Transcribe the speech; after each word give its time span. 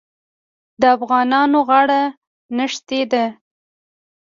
د 0.81 0.83
افغانانو 0.95 1.59
غاړه 1.69 2.01
نښتې 2.57 3.01
ده. 3.11 3.25